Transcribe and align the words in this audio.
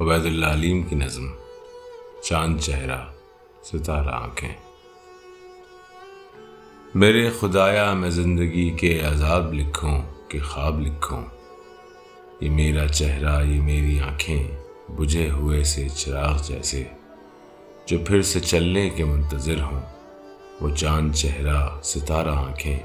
عبید 0.00 0.26
اللہ 0.26 0.46
علیم 0.46 0.82
کی 0.82 0.96
نظم، 0.96 1.24
چاند 2.22 2.60
چہرہ، 2.60 3.12
ستارہ 3.64 4.08
آنکھیں۔ 4.08 4.54
میرے 6.94 7.30
خدایا، 7.40 7.92
میں 7.92 8.10
زندگی 8.10 8.70
کے 8.70 9.00
عذاب 9.00 9.54
لکھوں 9.54 10.02
کہ 10.28 10.40
خواب 10.40 10.80
لکھوں۔ 10.80 11.24
یہ 12.40 12.50
میرا 12.50 12.88
چہرہ، 12.88 13.44
یہ 13.44 13.60
میری 13.60 14.00
آنکھیں 14.00 14.44
بجھے 14.88 15.30
ہوئے 15.30 15.64
سے 15.64 15.88
چراغ 15.88 16.42
جیسے۔ 16.42 16.84
جو 17.86 17.98
پھر 18.06 18.22
سے 18.22 18.40
چلنے 18.40 18.90
کے 18.90 19.04
منتظر 19.04 19.60
ہوں، 19.60 19.80
وہ 20.60 20.74
چاند 20.76 21.14
چہرہ، 21.14 21.80
ستارہ 21.82 22.28
آنکھیں۔ 22.28 22.78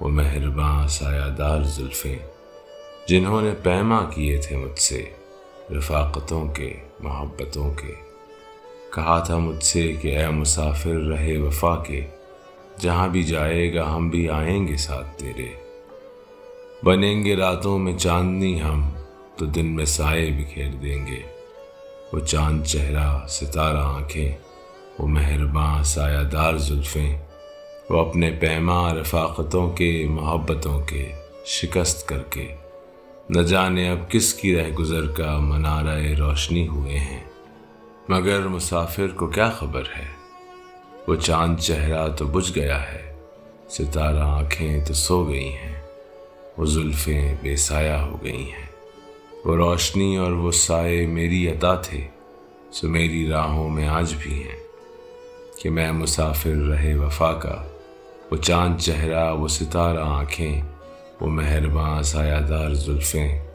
وہ 0.00 0.08
مہرباں، 0.08 0.88
سایہ 0.88 1.30
دار 1.30 1.62
زلفیں، 1.62 2.18
جنہوں 3.08 3.42
نے 3.42 3.50
پیما 3.62 4.10
کیے 4.14 4.38
تھے 4.38 4.56
مجھ 4.56 4.78
سے۔ 4.78 5.10
رفاقتوں 5.76 6.48
کے، 6.48 6.74
محبتوں 7.00 7.74
کے۔ 7.74 7.92
کہا 8.94 9.18
تھا 9.18 9.38
مجھ 9.38 9.64
سے 9.64 9.92
کہ 10.02 10.18
اے 10.18 10.28
مسافر 10.28 10.94
رہے 10.94 11.38
وفا 11.38 11.76
کے، 11.76 12.06
جہاں 12.80 13.08
بھی 13.08 13.22
جائے 13.22 13.74
گا 13.74 13.94
ہم 13.94 14.08
بھی 14.08 14.28
آئیں 14.28 14.68
گے 14.68 14.76
ساتھ 14.76 15.18
تیرے۔ 15.18 15.46
بنیں 16.82 17.24
گے 17.24 17.36
راتوں 17.36 17.78
میں 17.78 17.98
چاندنی 17.98 18.62
ہم، 18.62 18.90
تو 19.36 19.46
دن 19.46 19.66
میں 19.66 19.84
سائے 19.84 20.30
بکھیر 20.30 20.68
دیں 20.82 21.06
گے۔ 21.06 21.20
وہ 22.12 22.20
چاند 22.20 22.64
چہرہ، 22.64 23.26
ستارہ 23.26 23.76
آنکھیں، 23.76 24.32
وہ 24.98 25.06
مہرباں 25.06 25.82
سایہ 25.82 26.22
دار 26.22 26.54
زلفیں۔ 26.54 27.18
وہ 27.90 28.08
اپنے 28.08 28.30
پیما 28.30 28.94
رفاقتوں 28.94 29.70
کے، 29.70 30.06
محبتوں 30.10 30.80
کے، 30.80 31.12
شکست 31.44 32.08
کر 32.08 32.22
کے۔ 32.30 32.46
نہ 33.30 33.42
جانے 33.42 33.90
اب 33.90 34.10
کس 34.10 34.34
کی 34.34 34.56
رہ 34.56 34.70
گزر 34.70 35.06
کا 35.06 35.38
منارہ 35.38 36.02
روشنی 36.18 36.68
ہوئے 36.68 36.98
ہیں۔ 36.98 37.24
مگر 38.08 38.48
مسافر 38.48 39.08
کو 39.08 39.26
کیا 39.26 39.50
خبر 39.50 39.82
ہے؟ 39.98 40.06
وہ 41.08 41.14
چاند 41.14 41.56
چہرہ 41.58 42.08
تو 42.08 42.26
بجھ 42.26 42.58
گیا 42.58 42.92
ہے، 42.92 43.14
ستارہ 43.70 44.18
آنکھیں 44.18 44.84
تو 44.84 44.94
سو 44.94 45.24
گئی 45.24 45.52
ہیں، 45.52 45.82
وہ 46.58 46.64
زلفیں 46.64 47.34
بے 47.42 47.56
سایہ 47.56 47.92
ہو 47.92 48.18
گئی 48.22 48.50
ہیں۔ 48.52 48.66
وہ 49.44 49.56
روشنی 49.56 50.16
اور 50.16 50.32
وہ 50.32 50.50
سائے 50.50 51.06
میری 51.06 51.48
عطا 51.48 51.74
تھے، 51.74 52.06
سو 52.72 52.88
میری 52.88 53.28
راہوں 53.28 53.68
میں 53.68 53.88
آج 53.88 54.14
بھی 54.18 54.42
ہیں۔ 54.42 54.62
کہ 55.62 55.70
میں 55.70 55.92
مسافر 55.92 56.50
رہے 56.50 56.94
وفا 56.94 57.32
کا، 57.32 57.66
وہ 58.30 58.36
چاند 58.36 58.78
چہرہ، 58.78 59.34
وہ 59.34 59.48
ستارہ 59.48 59.98
آنکھیں 59.98 60.62
وہ 61.22 61.26
مہرباں 61.26 62.02
سایہ 62.02 62.40
دار 62.40 62.70
زلفیں۔ 62.70 63.48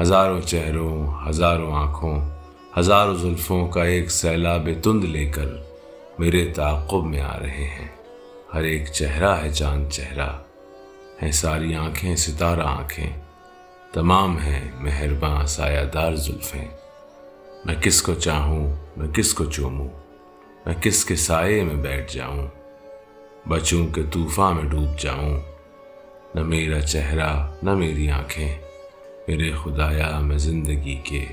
ہزاروں 0.00 0.40
چہروں، 0.40 1.12
ہزاروں 1.28 1.74
آنکھوں، 1.74 2.30
ہزاروں 2.78 3.14
زلفوں 3.14 3.68
کا 3.68 3.84
ایک 3.84 4.10
سیلاب 4.10 4.68
تند 4.82 5.04
لے 5.04 5.26
کر 5.26 5.46
میرے 6.18 6.52
تعقب 6.54 7.04
میں 7.04 7.20
آ 7.20 7.38
رہے 7.38 7.64
ہیں۔ 7.64 7.88
ہر 8.54 8.62
ایک 8.62 8.92
چہرہ 8.92 9.36
ہے 9.42 9.52
چاند 9.52 9.90
چہرہ، 9.90 10.28
ہیں 11.22 11.32
ساری 11.32 11.74
آنکھیں 11.74 12.16
ستارہ 12.16 12.60
آنکھیں۔ 12.60 13.10
تمام 13.92 14.38
ہیں 14.38 14.70
مہرباں 14.80 15.46
سایہ 15.46 15.84
دار 15.84 16.14
زلفیں۔ 16.14 16.68
میں 17.64 17.74
کس 17.74 18.02
کو 18.02 18.14
چاہوں 18.14 18.76
میں 18.96 19.08
کس 19.08 19.34
کو 19.34 19.44
چوموں 19.44 19.88
میں 20.66 20.74
کس 20.74 21.04
کے 21.04 21.16
سائے 21.16 21.64
میں 21.64 21.74
بیٹھ 21.74 22.14
جاؤں، 22.14 22.46
بچوں 23.48 23.86
کے 23.86 24.02
طوفان 24.12 24.56
میں 24.56 24.64
ڈوب 24.64 24.98
جاؤں۔ 24.98 25.53
نہ 26.34 26.42
میرا 26.42 26.80
چہرہ، 26.80 27.52
نہ 27.62 27.74
میری 27.74 28.10
آنکھیں۔ 28.10 28.58
میرے 29.28 29.52
خدایا، 29.64 30.18
میں 30.18 30.38
زندگی 30.38 30.96
کے 31.04 31.24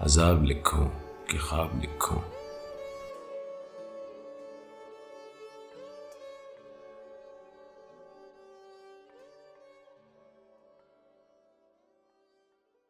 عذاب 0.00 0.44
لکھوں 0.44 0.88
کہ 1.26 1.38
خواب 1.38 1.82
لکھوں۔ 1.82 2.33